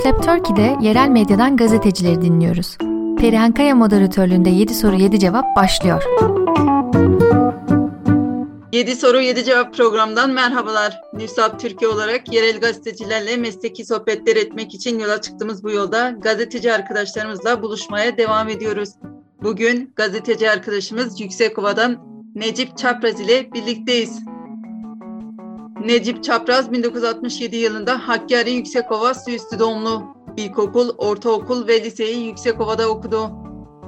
Newslab 0.00 0.22
Turkey'de 0.22 0.76
yerel 0.80 1.08
medyadan 1.08 1.56
gazetecileri 1.56 2.22
dinliyoruz. 2.22 2.78
Perihan 3.20 3.52
Kaya 3.52 3.74
moderatörlüğünde 3.74 4.50
7 4.50 4.74
soru 4.74 4.96
7 4.96 5.18
cevap 5.18 5.56
başlıyor. 5.56 6.02
7 8.72 8.96
soru 8.96 9.20
7 9.20 9.44
cevap 9.44 9.74
programdan 9.74 10.30
merhabalar. 10.30 11.00
Newslab 11.12 11.58
Türkiye 11.58 11.90
olarak 11.90 12.32
yerel 12.32 12.60
gazetecilerle 12.60 13.36
mesleki 13.36 13.84
sohbetler 13.84 14.36
etmek 14.36 14.74
için 14.74 14.98
yola 14.98 15.20
çıktığımız 15.20 15.64
bu 15.64 15.70
yolda 15.70 16.10
gazeteci 16.10 16.72
arkadaşlarımızla 16.72 17.62
buluşmaya 17.62 18.16
devam 18.16 18.48
ediyoruz. 18.48 18.88
Bugün 19.42 19.92
gazeteci 19.96 20.50
arkadaşımız 20.50 21.20
Yüksekova'dan 21.20 21.98
Necip 22.34 22.78
Çapraz 22.78 23.20
ile 23.20 23.52
birlikteyiz. 23.52 24.29
Necip 25.84 26.24
Çapraz 26.24 26.72
1967 26.72 27.56
yılında 27.56 28.08
Hakkari 28.08 28.50
Yüksekova 28.50 29.14
Suüstü 29.14 29.58
doğumlu. 29.58 30.02
İlkokul, 30.36 30.90
ortaokul 30.98 31.66
ve 31.66 31.84
liseyi 31.84 32.26
Yüksekova'da 32.26 32.88
okudu. 32.88 33.30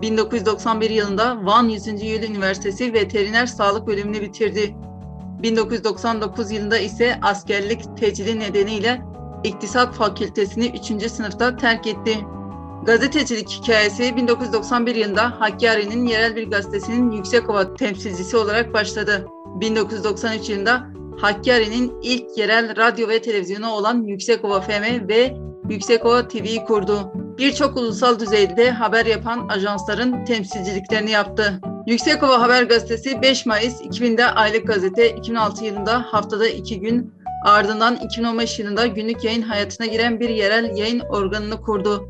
1991 0.02 0.90
yılında 0.90 1.46
Van 1.46 1.68
100. 1.68 1.86
Yıl 1.86 2.22
Üniversitesi 2.22 2.92
Veteriner 2.92 3.46
Sağlık 3.46 3.86
bölümünü 3.86 4.20
bitirdi. 4.20 4.76
1999 5.42 6.50
yılında 6.50 6.78
ise 6.78 7.18
askerlik 7.22 7.96
tecili 7.96 8.40
nedeniyle 8.40 9.02
İktisat 9.44 9.94
Fakültesini 9.94 10.72
3. 10.98 11.10
sınıfta 11.10 11.56
terk 11.56 11.86
etti. 11.86 12.18
Gazetecilik 12.86 13.50
hikayesi 13.50 14.16
1991 14.16 14.94
yılında 14.96 15.40
Hakkari'nin 15.40 16.06
yerel 16.06 16.36
bir 16.36 16.50
gazetesinin 16.50 17.10
Yüksekova 17.10 17.74
temsilcisi 17.74 18.36
olarak 18.36 18.72
başladı. 18.72 19.26
1993 19.60 20.48
yılında 20.48 21.01
Hakkari'nin 21.20 21.92
ilk 22.02 22.38
yerel 22.38 22.76
radyo 22.76 23.08
ve 23.08 23.22
televizyonu 23.22 23.70
olan 23.70 24.02
Yüksekova 24.02 24.60
FM 24.60 25.08
ve 25.08 25.36
Yüksekova 25.70 26.28
TV'yi 26.28 26.64
kurdu. 26.64 27.12
Birçok 27.38 27.76
ulusal 27.76 28.18
düzeyde 28.18 28.70
haber 28.70 29.06
yapan 29.06 29.48
ajansların 29.48 30.24
temsilciliklerini 30.24 31.10
yaptı. 31.10 31.60
Yüksekova 31.86 32.40
Haber 32.40 32.62
Gazetesi 32.62 33.22
5 33.22 33.46
Mayıs 33.46 33.80
2000'de 33.80 34.26
aylık 34.26 34.66
gazete, 34.66 35.10
2006 35.10 35.64
yılında 35.64 36.02
haftada 36.02 36.48
2 36.48 36.80
gün, 36.80 37.14
ardından 37.44 37.96
2015 37.96 38.58
yılında 38.58 38.86
günlük 38.86 39.24
yayın 39.24 39.42
hayatına 39.42 39.86
giren 39.86 40.20
bir 40.20 40.28
yerel 40.28 40.76
yayın 40.76 41.00
organını 41.00 41.60
kurdu. 41.60 42.08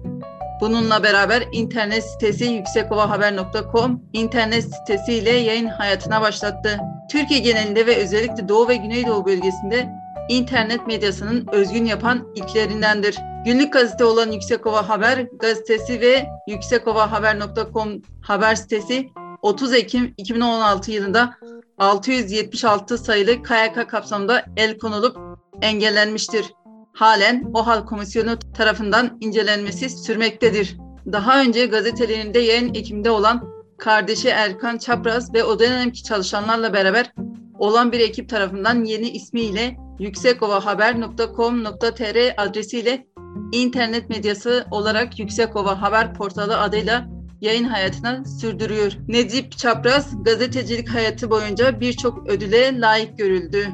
Bununla 0.63 1.03
beraber 1.03 1.49
internet 1.53 2.05
sitesi 2.05 2.45
yüksekovahaber.com 2.45 4.03
internet 4.13 4.65
sitesiyle 4.75 5.31
yayın 5.31 5.67
hayatına 5.67 6.21
başlattı. 6.21 6.79
Türkiye 7.11 7.41
genelinde 7.41 7.87
ve 7.87 7.97
özellikle 7.97 8.49
Doğu 8.49 8.69
ve 8.69 8.77
Güneydoğu 8.77 9.27
bölgesinde 9.27 9.89
internet 10.29 10.87
medyasının 10.87 11.47
özgün 11.53 11.85
yapan 11.85 12.33
ilklerindendir. 12.35 13.19
Günlük 13.45 13.73
gazete 13.73 14.05
olan 14.05 14.31
Yüksekova 14.31 14.89
Haber 14.89 15.19
gazetesi 15.19 16.01
ve 16.01 16.27
yüksekovahaber.com 16.49 18.03
haber 18.23 18.55
sitesi 18.55 19.09
30 19.43 19.75
Ekim 19.75 20.15
2016 20.17 20.93
yılında 20.93 21.35
676 21.79 22.99
sayılı 22.99 23.43
KYK 23.43 23.91
kapsamında 23.91 24.45
el 24.57 24.79
konulup 24.79 25.17
engellenmiştir. 25.63 26.45
Halen 26.93 27.51
OHAL 27.55 27.87
Komisyonu 27.87 28.39
tarafından 28.57 29.19
incelenmesi 29.21 29.89
sürmektedir. 29.89 30.77
Daha 31.13 31.41
önce 31.41 31.67
gazetelerinde 31.67 32.39
yayın 32.39 32.75
ekiminde 32.75 33.11
olan 33.11 33.53
kardeşi 33.79 34.29
Erkan 34.29 34.79
Çapraz 34.79 35.35
ve 35.35 35.45
o 35.45 35.59
dönemki 35.59 36.03
çalışanlarla 36.03 36.73
beraber 36.73 37.13
olan 37.59 37.93
bir 37.93 38.01
ekip 38.01 38.29
tarafından 38.29 38.85
yeni 38.85 39.11
ismiyle 39.11 39.77
yüksekovahaber.com.tr 39.99 42.35
adresiyle 42.37 43.07
internet 43.53 44.11
medyası 44.11 44.67
olarak 44.71 45.19
Yüksekova 45.19 45.83
Haber 45.83 46.15
Portalı 46.15 46.59
adıyla 46.59 47.07
yayın 47.41 47.65
hayatına 47.65 48.25
sürdürüyor. 48.25 48.93
Necip 49.09 49.59
Çapraz 49.59 50.25
gazetecilik 50.25 50.89
hayatı 50.89 51.31
boyunca 51.31 51.81
birçok 51.81 52.31
ödüle 52.31 52.81
layık 52.81 53.19
görüldü. 53.19 53.69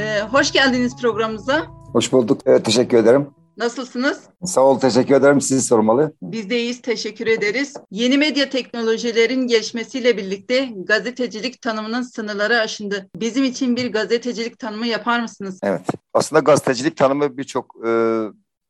Ee, 0.00 0.20
hoş 0.20 0.52
geldiniz 0.52 0.96
programımıza. 0.96 1.77
Hoş 1.98 2.12
bulduk. 2.12 2.40
Evet, 2.46 2.64
teşekkür 2.64 2.96
ederim. 2.96 3.26
Nasılsınız? 3.56 4.20
Sağ 4.44 4.60
ol, 4.60 4.80
teşekkür 4.80 5.14
ederim. 5.14 5.40
Sizi 5.40 5.62
sormalı. 5.62 6.12
Biz 6.22 6.50
de 6.50 6.58
iyiyiz, 6.58 6.82
teşekkür 6.82 7.26
ederiz. 7.26 7.74
Yeni 7.90 8.18
medya 8.18 8.50
teknolojilerin 8.50 9.46
gelişmesiyle 9.46 10.16
birlikte 10.16 10.68
gazetecilik 10.76 11.62
tanımının 11.62 12.02
sınırları 12.02 12.58
aşındı. 12.58 13.08
Bizim 13.16 13.44
için 13.44 13.76
bir 13.76 13.92
gazetecilik 13.92 14.58
tanımı 14.58 14.86
yapar 14.86 15.20
mısınız? 15.20 15.60
Evet. 15.62 15.80
Aslında 16.14 16.40
gazetecilik 16.40 16.96
tanımı 16.96 17.36
birçok 17.36 17.76
e, 17.86 17.90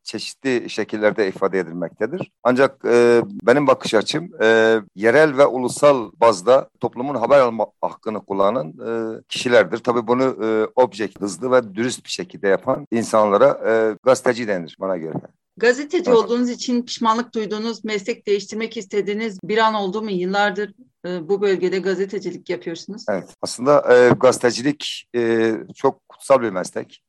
çeşitli 0.09 0.69
şekillerde 0.69 1.27
ifade 1.27 1.59
edilmektedir. 1.59 2.31
Ancak 2.43 2.85
e, 2.85 3.21
benim 3.43 3.67
bakış 3.67 3.93
açım 3.93 4.31
e, 4.41 4.79
yerel 4.95 5.37
ve 5.37 5.45
ulusal 5.45 6.11
bazda 6.21 6.69
toplumun 6.79 7.15
haber 7.15 7.39
alma 7.39 7.67
hakkını 7.81 8.25
kullanan 8.25 8.67
e, 8.67 9.21
kişilerdir. 9.29 9.77
Tabii 9.77 10.07
bunu 10.07 10.23
e, 10.45 10.81
objekt, 10.81 11.21
hızlı 11.21 11.51
ve 11.51 11.75
dürüst 11.75 12.05
bir 12.05 12.09
şekilde 12.09 12.47
yapan 12.47 12.87
insanlara 12.91 13.61
e, 13.67 13.97
gazeteci 14.03 14.47
denir 14.47 14.77
bana 14.79 14.97
göre. 14.97 15.17
Gazeteci 15.57 16.09
evet. 16.09 16.19
olduğunuz 16.19 16.49
için 16.49 16.81
pişmanlık 16.81 17.33
duyduğunuz, 17.35 17.83
meslek 17.83 18.27
değiştirmek 18.27 18.77
istediğiniz 18.77 19.39
bir 19.43 19.57
an 19.57 19.73
oldu 19.73 20.01
mu? 20.01 20.11
Yıllardır 20.11 20.73
e, 21.05 21.29
bu 21.29 21.41
bölgede 21.41 21.79
gazetecilik 21.79 22.49
yapıyorsunuz. 22.49 23.05
Evet, 23.09 23.29
aslında 23.41 23.95
e, 23.95 24.09
gazetecilik 24.09 25.09
e, 25.15 25.53
çok 25.75 26.09
kutsal 26.09 26.41
bir 26.41 26.49
meslek. 26.49 27.03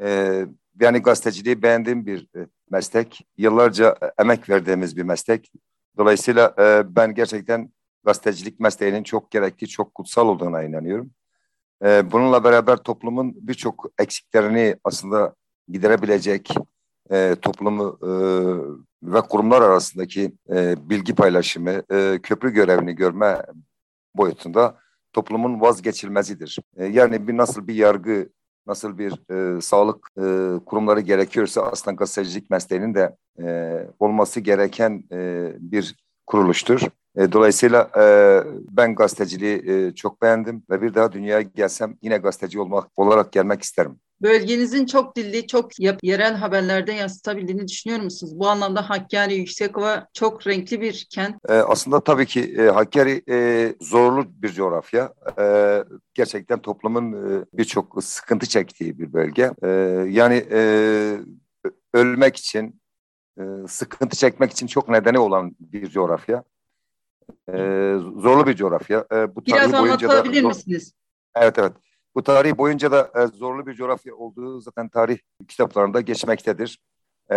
E, 0.00 0.46
yani 0.80 0.98
gazeteciliği 0.98 1.62
beğendiğim 1.62 2.06
bir 2.06 2.28
e, 2.36 2.46
meslek. 2.70 3.26
Yıllarca 3.38 3.96
e, 4.02 4.22
emek 4.22 4.48
verdiğimiz 4.48 4.96
bir 4.96 5.02
meslek. 5.02 5.52
Dolayısıyla 5.98 6.54
e, 6.58 6.96
ben 6.96 7.14
gerçekten 7.14 7.72
gazetecilik 8.04 8.60
mesleğinin 8.60 9.02
çok 9.02 9.30
gerekli, 9.30 9.68
çok 9.68 9.94
kutsal 9.94 10.28
olduğuna 10.28 10.62
inanıyorum. 10.62 11.10
bununla 11.82 12.44
beraber 12.44 12.76
toplumun 12.76 13.34
birçok 13.36 13.90
eksiklerini 13.98 14.76
aslında 14.84 15.34
giderebilecek 15.68 16.54
toplumu 17.42 17.98
ve 19.02 19.20
kurumlar 19.20 19.62
arasındaki 19.62 20.32
bilgi 20.90 21.14
paylaşımı, 21.14 21.82
köprü 22.22 22.50
görevini 22.50 22.94
görme 22.94 23.42
boyutunda 24.14 24.78
toplumun 25.12 25.60
vazgeçilmezidir. 25.60 26.58
yani 26.76 27.28
bir 27.28 27.36
nasıl 27.36 27.66
bir 27.66 27.74
yargı 27.74 28.28
nasıl 28.68 28.98
bir 28.98 29.32
e, 29.32 29.60
sağlık 29.60 30.08
e, 30.16 30.24
kurumları 30.66 31.00
gerekiyorsa 31.00 31.62
aslında 31.62 31.94
gazetecilik 31.94 32.50
mesleğinin 32.50 32.94
de 32.94 33.16
e, 33.42 33.78
olması 33.98 34.40
gereken 34.40 35.04
e, 35.12 35.50
bir 35.58 35.96
kuruluştur. 36.26 36.80
E, 37.16 37.32
dolayısıyla 37.32 37.90
e, 37.98 38.04
ben 38.70 38.94
gazeteciliği 38.94 39.70
e, 39.70 39.94
çok 39.94 40.22
beğendim 40.22 40.62
ve 40.70 40.82
bir 40.82 40.94
daha 40.94 41.12
dünyaya 41.12 41.40
gelsem 41.40 41.96
yine 42.02 42.16
gazeteci 42.16 42.60
olmak 42.60 42.88
olarak 42.96 43.32
gelmek 43.32 43.62
isterim. 43.62 44.00
Bölgenizin 44.22 44.86
çok 44.86 45.16
dilli, 45.16 45.46
çok 45.46 45.70
yerel 46.02 46.34
haberlerde 46.34 46.92
yansıtabildiğini 46.92 47.68
düşünüyor 47.68 48.00
musunuz? 48.00 48.32
Bu 48.38 48.48
anlamda 48.48 48.90
Hakkari, 48.90 49.34
Yüksekova 49.34 50.06
çok 50.14 50.46
renkli 50.46 50.80
bir 50.80 51.06
kent. 51.10 51.36
Ee, 51.48 51.52
aslında 51.52 52.00
tabii 52.00 52.26
ki 52.26 52.54
e, 52.58 52.62
Hakkari 52.62 53.22
e, 53.28 53.74
zorlu 53.80 54.26
bir 54.42 54.52
coğrafya. 54.52 55.14
E, 55.40 55.44
gerçekten 56.14 56.58
toplumun 56.58 57.12
e, 57.12 57.44
birçok 57.52 58.04
sıkıntı 58.04 58.46
çektiği 58.46 58.98
bir 58.98 59.12
bölge. 59.12 59.50
E, 59.62 59.68
yani 60.08 60.46
e, 60.50 60.60
ölmek 61.94 62.36
için, 62.36 62.80
e, 63.40 63.42
sıkıntı 63.68 64.16
çekmek 64.16 64.52
için 64.52 64.66
çok 64.66 64.88
nedeni 64.88 65.18
olan 65.18 65.56
bir 65.60 65.88
coğrafya. 65.90 66.44
E, 67.48 67.56
zorlu 68.16 68.46
bir 68.46 68.56
coğrafya. 68.56 69.06
E, 69.12 69.36
bu 69.36 69.46
Biraz 69.46 69.74
anlatabilir 69.74 70.42
da, 70.42 70.48
misiniz? 70.48 70.92
Evet, 71.36 71.58
evet. 71.58 71.72
Bu 72.18 72.22
tarih 72.22 72.58
boyunca 72.58 72.92
da 72.92 73.10
e, 73.16 73.26
zorlu 73.26 73.66
bir 73.66 73.74
coğrafya 73.74 74.14
olduğu 74.14 74.60
zaten 74.60 74.88
tarih 74.88 75.18
kitaplarında 75.48 76.00
geçmektedir. 76.00 76.78
E, 77.32 77.36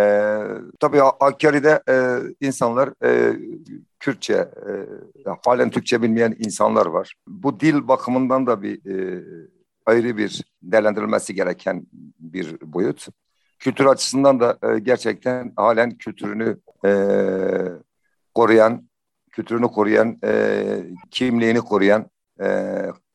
tabii 0.80 0.98
Hakkari'de 0.98 1.82
e, 1.88 1.94
insanlar 2.46 2.90
e, 3.04 3.36
Kürtçe, 4.00 4.34
e, 4.34 4.72
halen 5.44 5.70
Türkçe 5.70 6.02
bilmeyen 6.02 6.36
insanlar 6.38 6.86
var. 6.86 7.14
Bu 7.28 7.60
dil 7.60 7.88
bakımından 7.88 8.46
da 8.46 8.62
bir 8.62 8.90
e, 8.90 9.24
ayrı 9.86 10.16
bir 10.16 10.44
değerlendirilmesi 10.62 11.34
gereken 11.34 11.86
bir 12.20 12.60
boyut. 12.60 13.06
Kültür 13.58 13.86
açısından 13.86 14.40
da 14.40 14.58
e, 14.62 14.78
gerçekten 14.78 15.52
halen 15.56 15.90
kültürünü 15.90 16.58
e, 16.84 16.92
koruyan, 18.34 18.88
kültürünü 19.32 19.66
koruyan, 19.66 20.18
e, 20.24 20.64
kimliğini 21.10 21.60
koruyan, 21.60 22.10
e, 22.40 22.46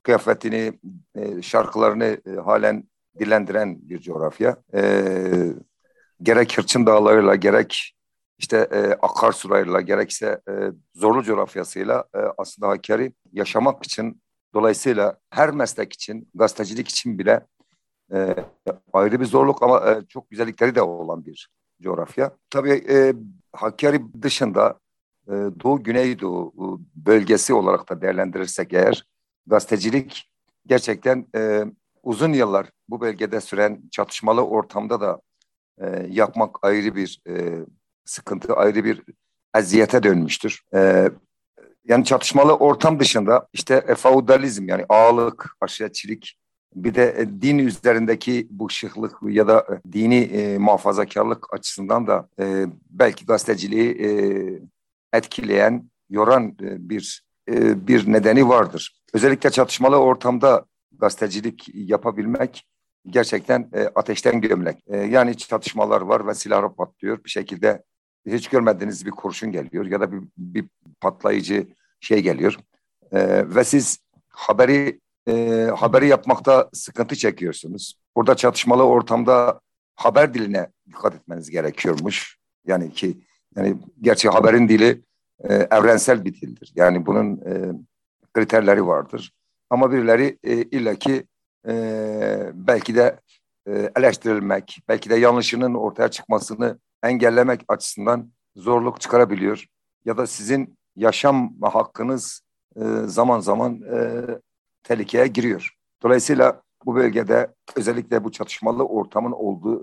kıyafetini, 0.07 0.73
e, 1.15 1.41
şarkılarını 1.41 2.17
e, 2.25 2.31
halen 2.31 2.83
dilendiren 3.19 3.89
bir 3.89 4.01
coğrafya. 4.01 4.57
E, 4.73 5.01
gerek 6.21 6.57
Hırçın 6.57 6.85
Dağları'yla, 6.85 7.35
gerek 7.35 7.95
işte 8.37 8.57
e, 8.71 8.79
akarsularıyla, 8.79 9.81
gerekse 9.81 10.41
e, 10.49 10.53
zorlu 10.95 11.23
coğrafyasıyla 11.23 12.05
e, 12.15 12.19
aslında 12.37 12.67
Hakkari 12.69 13.13
yaşamak 13.33 13.85
için, 13.85 14.21
dolayısıyla 14.53 15.17
her 15.29 15.51
meslek 15.51 15.93
için, 15.93 16.29
gazetecilik 16.35 16.87
için 16.87 17.19
bile 17.19 17.45
e, 18.13 18.35
ayrı 18.93 19.19
bir 19.19 19.25
zorluk 19.25 19.63
ama 19.63 19.91
e, 19.91 20.05
çok 20.09 20.29
güzellikleri 20.29 20.75
de 20.75 20.81
olan 20.81 21.25
bir 21.25 21.49
coğrafya. 21.81 22.31
Tabii 22.49 22.85
e, 22.89 23.13
Hakkari 23.53 24.01
dışında 24.21 24.79
Doğu 25.63 25.83
Güneydoğu 25.83 26.81
bölgesi 26.95 27.53
olarak 27.53 27.89
da 27.89 28.01
değerlendirirsek 28.01 28.73
eğer 28.73 29.03
gazetecilik 29.47 30.31
gerçekten 30.67 31.27
e, 31.35 31.63
uzun 32.03 32.33
yıllar 32.33 32.69
bu 32.89 33.01
bölgede 33.01 33.41
süren 33.41 33.81
çatışmalı 33.91 34.45
ortamda 34.45 35.01
da 35.01 35.21
e, 35.81 36.07
yapmak 36.09 36.55
ayrı 36.61 36.95
bir 36.95 37.21
e, 37.29 37.55
sıkıntı, 38.05 38.53
ayrı 38.53 38.83
bir 38.83 39.03
eziyete 39.55 40.03
dönmüştür. 40.03 40.61
E, 40.75 41.09
yani 41.85 42.05
çatışmalı 42.05 42.55
ortam 42.55 42.99
dışında 42.99 43.47
işte 43.53 43.85
e, 43.87 43.95
feudalizm 43.95 44.67
yani 44.67 44.85
ağalık, 44.89 45.55
aşiretçilik 45.61 46.37
bir 46.75 46.95
de 46.95 47.15
e, 47.17 47.41
din 47.41 47.57
üzerindeki 47.57 48.47
bu 48.49 48.69
şıklık 48.69 49.17
ya 49.23 49.47
da 49.47 49.59
e, 49.59 49.93
dini 49.93 50.19
e, 50.19 50.57
muhafazakarlık 50.57 51.53
açısından 51.53 52.07
da 52.07 52.29
e, 52.39 52.65
belki 52.89 53.25
gazeteciliği 53.25 53.91
e, 54.01 54.09
etkileyen, 55.17 55.89
yoran 56.09 56.57
e, 56.61 56.89
bir 56.89 57.26
e, 57.49 57.87
bir 57.87 58.13
nedeni 58.13 58.49
vardır. 58.49 59.01
Özellikle 59.13 59.49
çatışmalı 59.49 59.97
ortamda 59.97 60.65
gazetecilik 60.91 61.69
yapabilmek 61.73 62.67
gerçekten 63.07 63.69
e, 63.73 63.81
ateşten 63.95 64.41
gömlek. 64.41 64.77
E, 64.87 64.97
yani 64.97 65.37
çatışmalar 65.37 66.01
var 66.01 66.27
ve 66.27 66.33
silahlar 66.33 66.75
patlıyor. 66.75 67.23
Bir 67.23 67.29
şekilde 67.29 67.83
hiç 68.25 68.47
görmediğiniz 68.47 69.05
bir 69.05 69.11
kurşun 69.11 69.51
geliyor 69.51 69.85
ya 69.85 70.01
da 70.01 70.11
bir, 70.11 70.21
bir 70.37 70.65
patlayıcı 71.01 71.67
şey 71.99 72.19
geliyor. 72.19 72.57
Ve 73.43 73.63
siz 73.63 73.99
haberi 74.29 74.99
haberi 75.75 76.07
yapmakta 76.07 76.69
sıkıntı 76.73 77.15
çekiyorsunuz. 77.15 77.95
Burada 78.15 78.35
çatışmalı 78.35 78.83
ortamda 78.83 79.59
haber 79.95 80.33
diline 80.33 80.67
dikkat 80.87 81.15
etmeniz 81.15 81.49
gerekiyormuş. 81.49 82.37
Yani 82.65 82.93
ki 82.93 83.17
yani 83.55 83.77
gerçi 84.01 84.29
haberin 84.29 84.69
dili 84.69 85.01
e, 85.43 85.53
evrensel 85.53 86.25
bir 86.25 86.33
dildir. 86.33 86.71
Yani 86.75 87.05
bunun 87.05 87.37
e, 87.37 87.71
kriterleri 88.33 88.87
vardır. 88.87 89.33
Ama 89.69 89.91
birileri 89.91 90.37
e, 90.43 90.53
illaki 90.53 91.27
e, 91.67 92.51
belki 92.53 92.95
de 92.95 93.19
e, 93.67 93.91
eleştirilmek, 93.95 94.79
belki 94.87 95.09
de 95.09 95.15
yanlışının 95.15 95.73
ortaya 95.73 96.11
çıkmasını 96.11 96.79
engellemek 97.03 97.61
açısından 97.67 98.31
zorluk 98.55 99.01
çıkarabiliyor. 99.01 99.65
Ya 100.05 100.17
da 100.17 100.27
sizin 100.27 100.77
yaşam 100.95 101.61
hakkınız 101.61 102.41
e, 102.75 102.81
zaman 103.05 103.39
zaman 103.39 103.81
e, 103.81 104.25
tehlikeye 104.83 105.27
giriyor. 105.27 105.71
Dolayısıyla 106.03 106.61
bu 106.85 106.95
bölgede 106.95 107.53
özellikle 107.75 108.23
bu 108.23 108.31
çatışmalı 108.31 108.83
ortamın 108.83 109.31
olduğu 109.31 109.81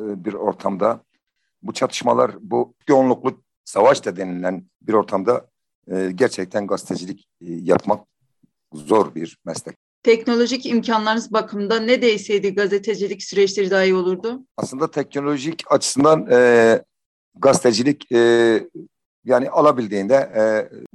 e, 0.00 0.24
bir 0.24 0.34
ortamda 0.34 1.00
bu 1.62 1.72
çatışmalar 1.72 2.30
bu 2.40 2.74
yoğunluklu 2.88 3.43
savaş 3.64 4.04
da 4.04 4.16
denilen 4.16 4.64
bir 4.82 4.92
ortamda 4.92 5.46
e, 5.92 6.10
gerçekten 6.14 6.66
gazetecilik 6.66 7.28
e, 7.40 7.46
yapmak 7.46 8.06
zor 8.72 9.14
bir 9.14 9.38
meslek. 9.44 9.76
Teknolojik 10.02 10.66
imkanlarınız 10.66 11.32
bakımında 11.32 11.80
ne 11.80 12.02
değişseydi 12.02 12.54
gazetecilik 12.54 13.22
süreçleri 13.22 13.70
daha 13.70 13.84
iyi 13.84 13.94
olurdu? 13.94 14.46
Aslında 14.56 14.90
teknolojik 14.90 15.72
açısından 15.72 16.26
e, 16.30 16.82
gazetecilik 17.34 18.12
e, 18.12 18.60
yani 19.24 19.50
alabildiğinde 19.50 20.14
e, 20.14 20.42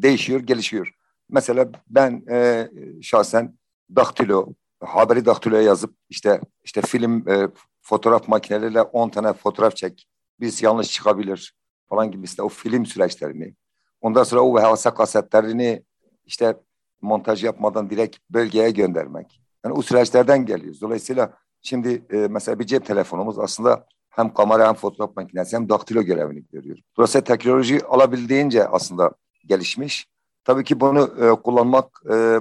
değişiyor, 0.01 0.39
gelişiyor. 0.39 0.93
Mesela 1.29 1.69
ben 1.89 2.23
e, 2.29 2.69
şahsen 3.01 3.57
daktilo, 3.95 4.47
haberi 4.79 5.25
daktiloya 5.25 5.61
yazıp 5.61 5.95
işte 6.09 6.41
işte 6.63 6.81
film 6.81 7.29
e, 7.29 7.49
fotoğraf 7.81 8.27
makineleriyle 8.27 8.81
10 8.81 9.09
tane 9.09 9.33
fotoğraf 9.33 9.75
çek. 9.75 10.07
Biz 10.39 10.63
yanlış 10.63 10.91
çıkabilir 10.91 11.53
falan 11.89 12.11
gibi 12.11 12.25
işte 12.25 12.43
o 12.43 12.49
film 12.49 12.85
süreçlerini. 12.85 13.55
Ondan 14.01 14.23
sonra 14.23 14.41
o 14.41 14.55
VHS 14.55 14.83
kasetlerini 14.83 15.83
işte 16.25 16.57
montaj 17.01 17.43
yapmadan 17.43 17.89
direkt 17.89 18.17
bölgeye 18.29 18.71
göndermek. 18.71 19.41
Yani 19.65 19.75
o 19.75 19.81
süreçlerden 19.81 20.45
geliyoruz. 20.45 20.81
Dolayısıyla 20.81 21.33
şimdi 21.61 22.05
e, 22.11 22.17
mesela 22.17 22.59
bir 22.59 22.65
cep 22.65 22.85
telefonumuz 22.85 23.39
aslında 23.39 23.85
hem 24.09 24.33
kamera 24.33 24.67
hem 24.67 24.73
fotoğraf 24.73 25.15
makinesi 25.15 25.55
hem 25.55 25.69
daktilo 25.69 26.01
görevini 26.01 26.43
görüyor. 26.51 26.77
Dolayısıyla 26.97 27.23
teknoloji 27.23 27.85
alabildiğince 27.85 28.67
aslında 28.67 29.11
gelişmiş. 29.45 30.07
Tabii 30.43 30.63
ki 30.63 30.79
bunu 30.79 31.13
e, 31.21 31.41
kullanmak 31.41 32.01
e, 32.11 32.39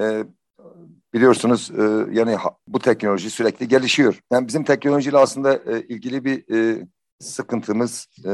e, 0.00 0.24
biliyorsunuz 1.14 1.70
e, 1.78 1.82
yani 2.12 2.34
ha, 2.34 2.56
bu 2.68 2.78
teknoloji 2.78 3.30
sürekli 3.30 3.68
gelişiyor. 3.68 4.20
Yani 4.32 4.48
bizim 4.48 4.64
teknolojiyle 4.64 5.18
aslında 5.18 5.54
e, 5.54 5.80
ilgili 5.80 6.24
bir 6.24 6.54
e, 6.54 6.86
sıkıntımız 7.20 8.06
e, 8.24 8.32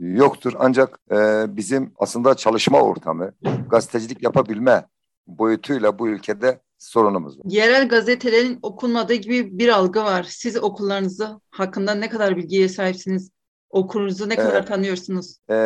yoktur. 0.00 0.52
Ancak 0.58 0.98
e, 1.10 1.16
bizim 1.56 1.92
aslında 1.96 2.34
çalışma 2.34 2.80
ortamı, 2.80 3.32
gazetecilik 3.70 4.22
yapabilme 4.22 4.86
boyutuyla 5.26 5.98
bu 5.98 6.08
ülkede 6.08 6.60
sorunumuz 6.78 7.38
var. 7.38 7.44
Yerel 7.46 7.88
gazetelerin 7.88 8.58
okunmadığı 8.62 9.14
gibi 9.14 9.58
bir 9.58 9.68
algı 9.68 10.04
var. 10.04 10.26
Siz 10.28 10.56
okullarınızı 10.56 11.40
hakkında 11.50 11.94
ne 11.94 12.08
kadar 12.08 12.36
bilgiye 12.36 12.68
sahipsiniz? 12.68 13.30
Okurunuzu 13.70 14.28
ne 14.28 14.36
kadar 14.36 14.62
ee, 14.62 14.64
tanıyorsunuz? 14.64 15.38
E, 15.50 15.56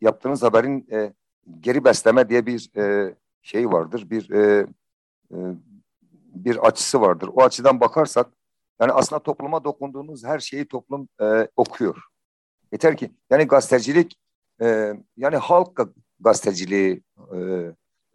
yaptığınız 0.00 0.42
haberin 0.42 0.86
e, 0.92 1.12
geri 1.60 1.84
besleme 1.84 2.28
diye 2.28 2.46
bir 2.46 2.70
e, 2.76 3.14
şey 3.42 3.70
vardır. 3.70 4.10
Bir 4.10 4.30
e, 4.30 4.66
e, 5.30 5.36
bir 6.34 6.66
açısı 6.66 7.00
vardır. 7.00 7.30
O 7.32 7.42
açıdan 7.42 7.80
bakarsak 7.80 8.26
yani 8.80 8.92
aslında 8.92 9.22
topluma 9.22 9.64
dokunduğunuz 9.64 10.24
her 10.24 10.38
şeyi 10.38 10.68
toplum 10.68 11.08
e, 11.20 11.48
okuyor. 11.56 11.96
Yeter 12.72 12.96
ki 12.96 13.10
yani 13.30 13.44
gazetecilik 13.44 14.18
e, 14.62 14.92
yani 15.16 15.36
halk 15.36 15.80
gazeteciliği 16.20 17.02
e, 17.34 17.38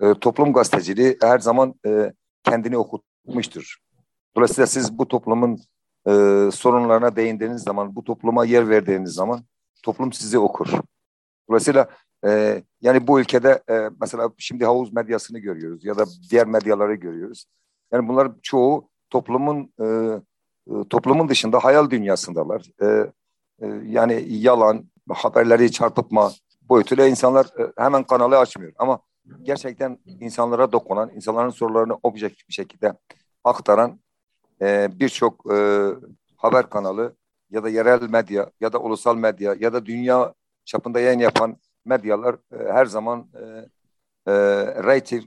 e, 0.02 0.14
toplum 0.14 0.54
gazeteciliği 0.54 1.18
her 1.22 1.40
zaman 1.40 1.76
e, 1.86 2.14
kendini 2.44 2.78
okutmuştur. 2.78 3.78
Dolayısıyla 4.36 4.68
siz 4.68 4.98
bu 4.98 5.08
toplumun 5.08 5.60
e, 6.08 6.12
sorunlarına 6.54 7.16
değindiğiniz 7.16 7.64
zaman, 7.64 7.96
bu 7.96 8.04
topluma 8.04 8.46
yer 8.46 8.70
verdiğiniz 8.70 9.14
zaman 9.14 9.44
toplum 9.84 10.14
sizi 10.14 10.40
okur. 10.40 10.68
Dolayısıyla 11.50 11.90
e, 12.26 12.64
yani 12.82 13.08
bu 13.08 13.20
ülkede 13.20 13.64
e, 13.70 13.90
mesela 14.02 14.32
şimdi 14.38 14.66
havuz 14.66 14.94
medyasını 14.94 15.40
görüyoruz 15.40 15.86
ya 15.86 15.98
da 15.98 16.06
diğer 16.30 16.48
medyaları 16.48 16.96
görüyoruz. 16.96 17.46
Yani 17.92 18.08
bunlar 18.08 18.32
çoğu 18.42 18.90
toplumun 19.10 19.74
e, 19.82 19.86
toplumun 20.90 21.30
dışında 21.30 21.60
hayal 21.64 21.90
dünyasındalar. 21.90 22.66
E, 22.82 23.12
e, 23.62 23.68
yani 23.86 24.26
yalan, 24.30 24.92
haberleri 25.10 25.72
çarpıtma 25.72 26.32
boyutuyla 26.62 27.08
insanlar 27.08 27.46
e, 27.46 27.72
hemen 27.78 28.04
kanalı 28.04 28.38
açmıyor. 28.38 28.74
Ama 28.78 29.00
gerçekten 29.44 30.00
insanlara 30.20 30.72
dokunan, 30.72 31.12
insanların 31.16 31.50
sorularını 31.50 31.98
objektif 32.04 32.48
bir 32.48 32.54
şekilde 32.54 32.94
aktaran 33.44 34.00
e, 34.62 34.90
birçok 35.00 35.46
haber 36.38 36.70
kanalı 36.70 37.16
ya 37.50 37.64
da 37.64 37.70
yerel 37.70 38.10
medya 38.10 38.52
ya 38.62 38.74
da 38.74 38.80
ulusal 38.80 39.16
medya 39.16 39.56
ya 39.60 39.74
da 39.74 39.86
dünya 39.86 40.34
çapında 40.66 41.00
yayın 41.00 41.20
yapan 41.20 41.58
medyalar 41.86 42.36
her 42.52 42.86
zaman 42.86 43.28
rating 44.86 45.24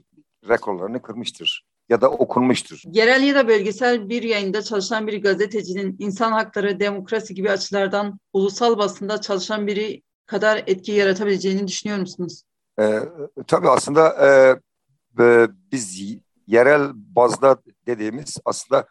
rekorlarını 0.49 1.01
kırmıştır 1.01 1.65
ya 1.89 2.01
da 2.01 2.09
okunmuştur. 2.09 2.81
Yerel 2.91 3.23
ya 3.23 3.35
da 3.35 3.47
bölgesel 3.47 4.09
bir 4.09 4.23
yayında 4.23 4.61
çalışan 4.61 5.07
bir 5.07 5.21
gazetecinin 5.21 5.95
insan 5.99 6.31
hakları, 6.31 6.79
demokrasi 6.79 7.35
gibi 7.35 7.51
açılardan 7.51 8.19
ulusal 8.33 8.77
basında 8.77 9.21
çalışan 9.21 9.67
biri 9.67 10.01
kadar 10.25 10.63
etki 10.67 10.91
yaratabileceğini 10.91 11.67
düşünüyor 11.67 11.99
musunuz? 11.99 12.43
E, 12.79 12.99
tabii 13.47 13.69
aslında 13.69 14.09
e, 14.27 15.23
e, 15.23 15.47
biz 15.71 16.01
yerel 16.47 16.91
bazda 16.93 17.57
dediğimiz 17.87 18.37
aslında 18.45 18.87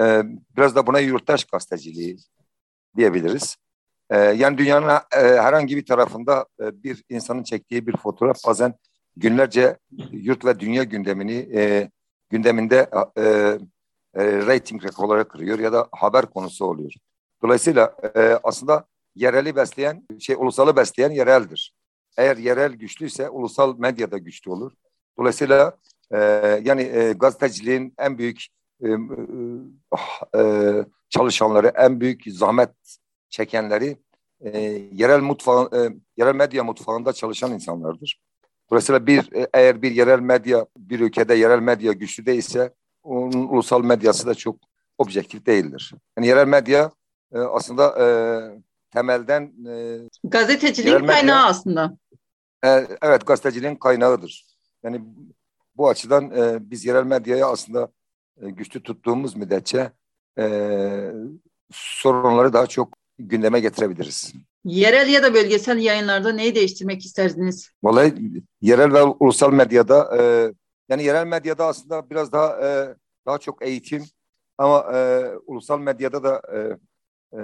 e, 0.00 0.22
biraz 0.56 0.76
da 0.76 0.86
buna 0.86 1.00
yurttaş 1.00 1.44
gazeteciliği 1.44 2.16
diyebiliriz. 2.96 3.56
E, 4.10 4.18
yani 4.18 4.58
dünyanın 4.58 4.88
e, 4.88 5.18
herhangi 5.18 5.76
bir 5.76 5.86
tarafında 5.86 6.46
e, 6.60 6.82
bir 6.82 7.04
insanın 7.08 7.42
çektiği 7.42 7.86
bir 7.86 7.96
fotoğraf 7.96 8.36
bazen 8.46 8.74
günlerce 9.16 9.76
yurt 10.12 10.44
ve 10.44 10.60
dünya 10.60 10.84
gündemini 10.84 11.48
e, 11.54 11.90
gündeminde 12.30 12.90
e, 13.16 13.22
e, 14.14 14.46
rating 14.46 14.84
rekorları 14.84 15.28
kırıyor 15.28 15.58
ya 15.58 15.72
da 15.72 15.88
haber 15.92 16.26
konusu 16.26 16.64
oluyor. 16.64 16.92
Dolayısıyla 17.42 17.96
e, 18.16 18.20
aslında 18.42 18.86
yereli 19.14 19.56
besleyen, 19.56 20.06
şey 20.20 20.36
ulusalı 20.36 20.76
besleyen 20.76 21.10
yereldir. 21.10 21.74
Eğer 22.18 22.36
yerel 22.36 22.72
güçlüyse 22.72 23.28
ulusal 23.28 23.78
medyada 23.78 24.18
güçlü 24.18 24.50
olur. 24.50 24.72
Dolayısıyla 25.18 25.76
e, 26.10 26.18
yani 26.64 26.82
e, 26.82 27.12
gazeteciliğin 27.12 27.94
en 27.98 28.18
büyük 28.18 28.46
e, 28.84 28.88
e, 30.38 30.84
çalışanları, 31.08 31.72
en 31.76 32.00
büyük 32.00 32.22
zahmet 32.26 32.70
çekenleri 33.28 33.96
e, 34.40 34.58
yerel 34.92 35.20
mutfağı, 35.20 35.70
e, 35.74 35.96
yerel 36.16 36.34
medya 36.34 36.64
mutfağında 36.64 37.12
çalışan 37.12 37.52
insanlardır. 37.52 38.20
Dolayısıyla 38.70 39.06
bir 39.06 39.32
e, 39.32 39.48
eğer 39.54 39.82
bir 39.82 39.90
yerel 39.90 40.20
medya 40.20 40.66
bir 40.76 41.00
ülkede 41.00 41.34
yerel 41.34 41.60
medya 41.60 41.92
güçlü 41.92 42.26
değilse 42.26 42.74
onun 43.02 43.48
ulusal 43.48 43.84
medyası 43.84 44.26
da 44.26 44.34
çok 44.34 44.56
objektif 44.98 45.46
değildir. 45.46 45.94
Yani 46.16 46.26
yerel 46.26 46.46
medya 46.48 46.90
e, 47.32 47.38
aslında 47.38 48.04
e, 48.04 48.06
temelden 48.90 49.52
e, 49.68 49.98
gazeteciliğin 50.24 51.06
kaynağı 51.06 51.46
aslında. 51.46 51.96
E, 52.64 52.86
evet 53.02 53.26
gazeteciliğin 53.26 53.76
kaynağıdır. 53.76 54.46
Yani 54.82 55.00
bu 55.76 55.88
açıdan 55.88 56.30
e, 56.30 56.70
biz 56.70 56.84
yerel 56.84 57.04
medyayı 57.04 57.46
aslında 57.46 57.88
e, 58.40 58.50
güçlü 58.50 58.82
tuttuğumuz 58.82 59.36
müddetçe 59.36 59.92
e, 60.38 61.12
sorunları 61.72 62.52
daha 62.52 62.66
çok 62.66 62.98
gündeme 63.18 63.60
getirebiliriz. 63.60 64.32
Yerel 64.66 65.08
ya 65.08 65.22
da 65.22 65.34
bölgesel 65.34 65.78
yayınlarda 65.78 66.32
neyi 66.32 66.54
değiştirmek 66.54 67.04
isterdiniz? 67.04 67.70
Vallahi 67.82 68.14
yerel 68.60 68.92
ve 68.92 69.02
ulusal 69.02 69.52
medyada 69.52 70.16
e, 70.18 70.52
yani 70.88 71.04
yerel 71.04 71.26
medyada 71.26 71.66
aslında 71.66 72.10
biraz 72.10 72.32
daha 72.32 72.60
e, 72.66 72.94
daha 73.26 73.38
çok 73.38 73.66
eğitim 73.66 74.04
ama 74.58 74.86
e, 74.94 75.30
ulusal 75.46 75.80
medyada 75.80 76.24
da 76.24 76.42
e, 76.54 76.58
e, 77.38 77.42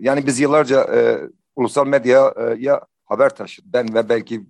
yani 0.00 0.26
biz 0.26 0.40
yıllarca 0.40 0.84
e, 0.84 1.20
ulusal 1.56 1.86
medyaya 1.86 2.80
haber 3.04 3.36
taşıdık. 3.36 3.72
Ben 3.72 3.94
ve 3.94 4.08
belki 4.08 4.46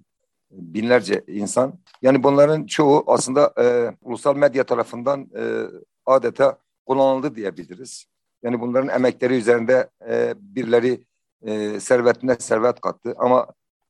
binlerce 0.50 1.24
insan. 1.26 1.78
Yani 2.02 2.22
bunların 2.22 2.66
çoğu 2.66 3.04
aslında 3.06 3.52
e, 3.58 3.96
ulusal 4.02 4.36
medya 4.36 4.64
tarafından 4.64 5.30
e, 5.36 5.42
adeta 6.06 6.58
kullanıldı 6.86 7.34
diyebiliriz. 7.34 8.06
Yani 8.42 8.60
bunların 8.60 8.88
emekleri 8.88 9.34
üzerinde 9.34 9.90
e, 10.08 10.34
birileri 10.38 11.05
e, 11.42 11.80
servetine 11.80 12.36
servet 12.38 12.80
kattı 12.80 13.14
ama 13.18 13.46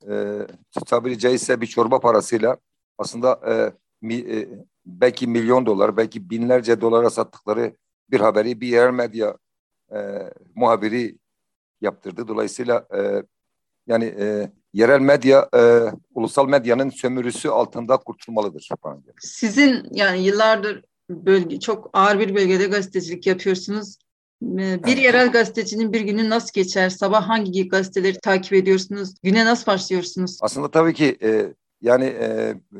e, 0.09 0.47
tabiri 0.85 1.19
caizse 1.19 1.61
bir 1.61 1.67
çorba 1.67 1.99
parasıyla 1.99 2.57
aslında 2.97 3.39
e, 3.47 3.53
mi, 4.01 4.15
e, 4.15 4.49
belki 4.85 5.27
milyon 5.27 5.65
dolar, 5.65 5.97
belki 5.97 6.29
binlerce 6.29 6.81
dolara 6.81 7.09
sattıkları 7.09 7.75
bir 8.11 8.19
haberi 8.19 8.61
bir 8.61 8.67
yerel 8.67 8.93
medya 8.93 9.37
e, 9.91 9.97
muhabiri 10.55 11.17
yaptırdı. 11.81 12.27
Dolayısıyla 12.27 12.87
e, 12.97 13.23
yani 13.87 14.05
e, 14.05 14.51
yerel 14.73 14.99
medya 14.99 15.49
e, 15.55 15.91
ulusal 16.13 16.47
medyanın 16.47 16.89
sömürüsü 16.89 17.49
altında 17.49 17.97
kurtulmalıdır. 17.97 18.69
Sizin 19.19 19.87
yani 19.91 20.23
yıllardır 20.23 20.83
bölge 21.09 21.59
çok 21.59 21.89
ağır 21.93 22.19
bir 22.19 22.35
bölgede 22.35 22.65
gazetecilik 22.65 23.27
yapıyorsunuz. 23.27 23.97
Ee, 24.43 24.83
bir 24.83 24.97
yerel 24.97 25.31
gazetecinin 25.31 25.93
bir 25.93 26.01
günü 26.01 26.29
nasıl 26.29 26.53
geçer? 26.53 26.89
Sabah 26.89 27.29
hangi 27.29 27.67
gazeteleri 27.67 28.19
takip 28.19 28.53
ediyorsunuz? 28.53 29.13
Güne 29.23 29.45
nasıl 29.45 29.65
başlıyorsunuz? 29.71 30.39
Aslında 30.41 30.71
tabii 30.71 30.93
ki 30.93 31.17
e, 31.23 31.53
yani 31.81 32.05
e, 32.05 32.25
e, 32.25 32.79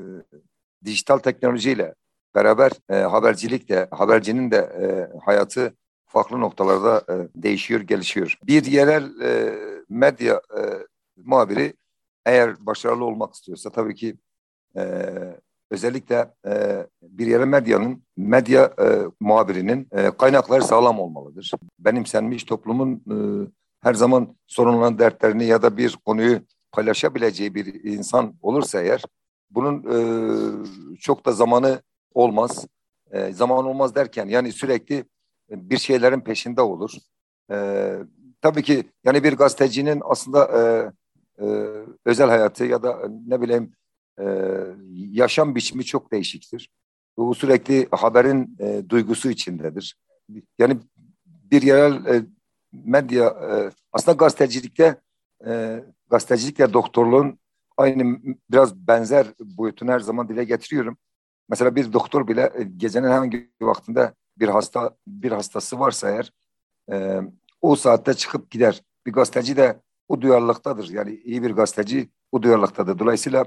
dijital 0.86 1.18
teknolojiyle 1.18 1.96
beraber 2.36 2.72
e, 2.90 2.96
habercilik 2.96 3.70
de 3.70 3.88
habercinin 3.92 4.52
de 4.52 4.58
e, 4.58 5.18
hayatı 5.20 5.74
farklı 6.06 6.40
noktalarda 6.40 7.04
e, 7.14 7.28
değişiyor, 7.44 7.82
gelişiyor. 7.82 8.38
Bir 8.44 8.66
yerel 8.66 9.22
e, 9.22 9.60
medya 9.90 10.42
e, 10.58 10.62
muhabiri 11.18 11.74
eğer 12.26 12.66
başarılı 12.66 13.06
olmak 13.06 13.34
istiyorsa 13.34 13.70
tabii 13.70 13.96
ki 13.96 14.18
e, 14.78 14.84
özellikle 15.72 16.34
e, 16.48 16.86
bir 17.02 17.28
yere 17.28 17.46
medyanın, 17.46 18.04
medya 18.18 18.74
e, 18.80 18.86
muhabirinin 19.20 19.88
e, 19.92 20.12
kaynakları 20.12 20.64
sağlam 20.64 21.00
olmalıdır. 21.00 21.52
Benimsenmiş 21.80 22.44
toplumun 22.44 22.92
e, 22.96 23.18
her 23.82 23.94
zaman 23.94 24.36
sorunların 24.48 25.00
dertlerini 25.00 25.46
ya 25.46 25.62
da 25.62 25.78
bir 25.78 25.98
konuyu 26.06 26.40
paylaşabileceği 26.72 27.56
bir 27.56 27.84
insan 27.84 28.34
olursa 28.42 28.82
eğer 28.82 29.04
bunun 29.52 29.84
e, 29.84 29.98
çok 31.00 31.26
da 31.26 31.32
zamanı 31.32 31.82
olmaz. 32.14 32.68
E, 33.12 33.32
zaman 33.32 33.66
olmaz 33.66 33.96
derken 33.96 34.28
yani 34.28 34.52
sürekli 34.52 35.06
bir 35.50 35.78
şeylerin 35.78 36.22
peşinde 36.22 36.62
olur. 36.62 36.92
E, 37.52 37.98
tabii 38.42 38.64
ki 38.64 38.84
yani 39.04 39.24
bir 39.24 39.34
gazetecinin 39.34 40.02
aslında 40.06 40.46
e, 40.46 40.62
e, 41.46 41.46
özel 42.06 42.30
hayatı 42.30 42.66
ya 42.66 42.84
da 42.84 43.02
ne 43.28 43.42
bileyim 43.42 43.72
e, 44.20 44.26
yaşam 44.94 45.56
biçimi 45.56 45.86
çok 45.86 46.12
değişiktir. 46.12 46.70
Bu 47.18 47.36
sürekli 47.36 47.88
haberin 47.92 48.58
e, 48.60 48.90
duygusu 48.90 49.30
içindedir. 49.30 49.98
Yani 50.60 50.78
bir 51.26 51.62
yerel 51.62 52.06
e, 52.06 52.26
medya 52.72 53.26
e, 53.26 53.72
aslında 53.92 54.16
gazetecilikte 54.16 55.02
e, 55.46 55.84
gazetecilikle 56.10 56.74
doktorluğun 56.74 57.40
aynı 57.78 58.20
biraz 58.52 58.76
benzer 58.76 59.28
boyutunu 59.40 59.92
her 59.92 60.00
zaman 60.00 60.30
dile 60.30 60.44
getiriyorum. 60.44 60.98
Mesela 61.50 61.76
bir 61.76 61.94
doktor 61.94 62.28
bile 62.28 62.52
e, 62.56 62.64
gecenin 62.64 63.32
bir 63.32 63.66
vaktinde 63.66 64.14
bir 64.38 64.48
hasta 64.48 64.96
bir 65.08 65.32
hastası 65.32 65.80
varsa 65.80 66.10
eğer 66.10 66.32
e, 66.92 67.22
o 67.62 67.76
saatte 67.76 68.14
çıkıp 68.14 68.52
gider. 68.52 68.82
Bir 69.06 69.14
gazeteci 69.14 69.58
de 69.58 69.82
o 70.08 70.22
duyarlılıktadır. 70.22 70.90
Yani 70.90 71.16
iyi 71.16 71.44
bir 71.44 71.52
gazeteci 71.52 72.10
o 72.32 72.44
duyarlılıktadır. 72.44 73.00
Dolayısıyla 73.00 73.46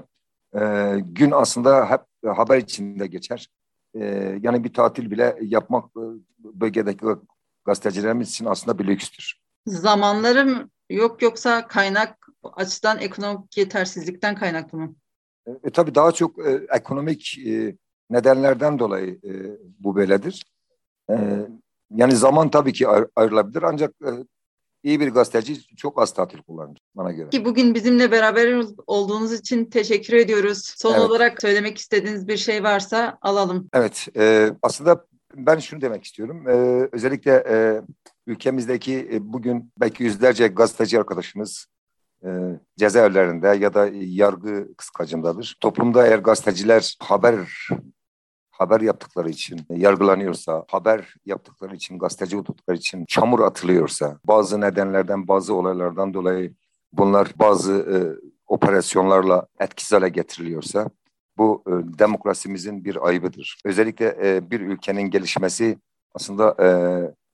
e, 0.55 0.95
gün 1.05 1.31
aslında 1.31 1.89
hep 1.89 2.01
haber 2.35 2.57
içinde 2.57 3.07
geçer. 3.07 3.49
E, 3.95 4.05
yani 4.41 4.63
bir 4.63 4.73
tatil 4.73 5.11
bile 5.11 5.37
yapmak 5.41 5.85
e, 5.85 6.03
bölgedeki 6.39 7.05
gazetecilerimiz 7.65 8.29
için 8.29 8.45
aslında 8.45 8.79
bir 8.79 8.87
lükstür. 8.87 9.41
Zamanlarım 9.65 10.71
yok 10.89 11.21
yoksa 11.21 11.67
kaynak 11.67 12.27
açıdan 12.43 12.99
ekonomik 12.99 13.57
yetersizlikten 13.57 14.35
kaynaklı 14.35 14.77
mı? 14.77 14.95
E, 15.47 15.51
e 15.63 15.69
tabii 15.69 15.95
daha 15.95 16.11
çok 16.11 16.39
e, 16.39 16.67
ekonomik 16.69 17.37
e, 17.47 17.75
nedenlerden 18.09 18.79
dolayı 18.79 19.19
e, 19.23 19.31
bu 19.79 19.95
böyledir. 19.95 20.45
E, 21.09 21.15
yani 21.95 22.15
zaman 22.15 22.49
tabii 22.49 22.73
ki 22.73 22.87
ayrılabilir 23.15 23.63
ancak 23.63 23.91
e, 24.01 24.09
iyi 24.83 24.99
bir 24.99 25.07
gazeteci 25.07 25.75
çok 25.75 26.01
az 26.01 26.13
tatil 26.13 26.41
kullanır 26.41 26.77
bana 26.95 27.11
göre. 27.11 27.29
Ki 27.29 27.45
bugün 27.45 27.75
bizimle 27.75 28.11
beraber 28.11 28.65
olduğunuz 28.87 29.33
için 29.33 29.65
teşekkür 29.65 30.13
ediyoruz. 30.13 30.73
Son 30.77 30.93
evet. 30.93 31.01
olarak 31.01 31.41
söylemek 31.41 31.77
istediğiniz 31.77 32.27
bir 32.27 32.37
şey 32.37 32.63
varsa 32.63 33.17
alalım. 33.21 33.69
Evet, 33.73 34.07
e, 34.17 34.49
aslında 34.61 35.05
ben 35.35 35.59
şunu 35.59 35.81
demek 35.81 36.03
istiyorum. 36.03 36.47
E, 36.47 36.53
özellikle 36.91 37.43
e, 37.49 37.81
ülkemizdeki 38.27 39.09
e, 39.13 39.33
bugün 39.33 39.71
belki 39.77 40.03
yüzlerce 40.03 40.47
gazeteci 40.47 40.99
arkadaşımız 40.99 41.67
e, 42.25 42.29
cezaevlerinde 42.77 43.47
ya 43.47 43.73
da 43.73 43.89
yargı 43.93 44.75
kıskacındadır. 44.77 45.57
Toplumda 45.61 46.07
eğer 46.07 46.19
gazeteciler 46.19 46.95
haber 46.99 47.67
haber 48.61 48.81
yaptıkları 48.81 49.29
için 49.29 49.59
yargılanıyorsa, 49.69 50.65
haber 50.67 51.15
yaptıkları 51.25 51.75
için, 51.75 51.99
gazeteci 51.99 52.37
oldukları 52.37 52.77
için 52.77 53.05
çamur 53.05 53.39
atılıyorsa, 53.39 54.19
bazı 54.25 54.61
nedenlerden, 54.61 55.27
bazı 55.27 55.53
olaylardan 55.53 56.13
dolayı 56.13 56.53
bunlar 56.93 57.27
bazı 57.35 57.73
e, 57.73 57.97
operasyonlarla 58.47 59.47
etkisiz 59.59 59.91
hale 59.91 60.09
getiriliyorsa, 60.09 60.89
bu 61.37 61.63
e, 61.67 61.71
demokrasimizin 61.99 62.85
bir 62.85 63.07
ayıbıdır. 63.07 63.57
Özellikle 63.65 64.17
e, 64.23 64.51
bir 64.51 64.61
ülkenin 64.61 65.09
gelişmesi 65.09 65.77
aslında 66.15 66.55
e, 66.59 66.67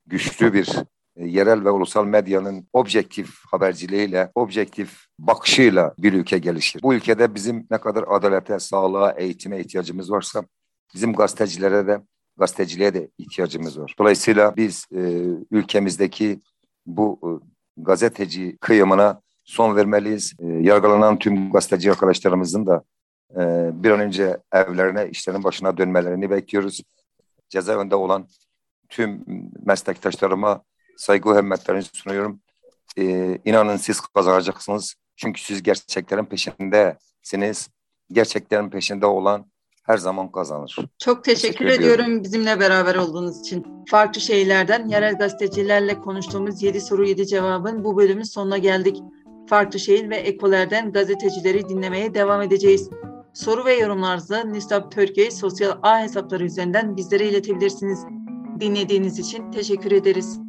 güçlü 0.06 0.54
bir 0.54 0.76
e, 1.16 1.28
yerel 1.28 1.66
ve 1.66 1.70
ulusal 1.70 2.06
medyanın 2.06 2.68
objektif 2.74 3.30
haberciliğiyle, 3.52 4.32
objektif 4.36 5.06
bakışıyla 5.20 5.94
bir 6.00 6.14
ülke 6.14 6.38
gelişir. 6.38 6.82
Bu 6.84 6.94
ülkede 6.94 7.36
bizim 7.36 7.68
ne 7.72 7.78
kadar 7.78 8.06
adalete, 8.08 8.60
sağlığa, 8.60 9.12
eğitime 9.12 9.60
ihtiyacımız 9.60 10.12
varsa 10.12 10.44
bizim 10.94 11.14
gazetecilere 11.14 11.88
de 11.88 12.02
gazeteciliğe 12.38 12.94
de 12.94 13.10
ihtiyacımız 13.18 13.80
var. 13.80 13.96
Dolayısıyla 14.00 14.56
biz 14.56 14.86
e, 14.96 15.02
ülkemizdeki 15.52 16.40
bu 16.86 17.20
e, 17.24 17.30
gazeteci 17.78 18.58
kıyımına 18.62 19.22
son 19.44 19.76
vermeliyiz. 19.76 20.34
E, 20.40 20.48
yargılanan 20.48 21.20
tüm 21.20 21.52
gazeteci 21.52 21.92
arkadaşlarımızın 21.92 22.66
da 22.66 22.84
e, 23.32 23.70
bir 23.84 23.92
an 23.92 24.00
önce 24.00 24.38
evlerine, 24.52 25.10
işlerin 25.10 25.44
başına 25.44 25.78
dönmelerini 25.78 26.30
bekliyoruz. 26.30 26.82
Cezaevinde 27.50 27.96
olan 27.96 28.28
tüm 28.90 29.26
meslektaşlarıma 29.66 30.64
saygı 30.98 31.30
ve 31.30 31.38
hürmetlerimi 31.38 31.84
sunuyorum. 31.84 32.40
E, 32.98 33.38
inanın 33.46 33.78
siz 33.78 34.00
kazanacaksınız. 34.00 34.96
Çünkü 35.16 35.42
siz 35.42 35.64
gerçeklerin 35.64 36.26
peşindesiniz. 36.26 37.70
Gerçeklerin 38.12 38.70
peşinde 38.70 39.06
olan 39.06 39.46
her 39.88 39.98
zaman 39.98 40.32
kazanır. 40.32 40.78
Çok 40.98 41.24
teşekkür, 41.24 41.42
teşekkür 41.42 41.66
ediyorum. 41.66 42.06
ediyorum 42.06 42.24
bizimle 42.24 42.60
beraber 42.60 42.96
olduğunuz 42.96 43.40
için. 43.40 43.66
Farklı 43.90 44.22
şeylerden 44.22 44.88
yerel 44.88 45.18
gazetecilerle 45.18 46.00
konuştuğumuz 46.00 46.64
7 46.64 46.82
soru 46.82 47.08
7 47.08 47.28
cevabın 47.28 47.84
bu 47.84 47.98
bölümün 47.98 48.24
sonuna 48.24 48.58
geldik. 48.58 49.02
Farklı 49.50 49.80
şehir 49.80 50.10
ve 50.10 50.16
ekolerden 50.16 50.92
gazetecileri 50.92 51.70
dinlemeye 51.70 52.14
devam 52.14 52.42
edeceğiz. 52.42 52.90
Soru 53.34 53.66
ve 53.66 53.74
yorumlarınızı 53.74 54.54
Nisap 54.54 54.92
Türkiye 54.92 55.32
sosyal 55.32 55.78
ağ 55.84 56.02
hesapları 56.02 56.44
üzerinden 56.44 56.98
bizlere 56.98 57.26
iletebilirsiniz. 57.30 58.06
Dinlediğiniz 58.60 59.20
için 59.20 59.52
teşekkür 59.52 59.92
ederiz. 59.92 60.47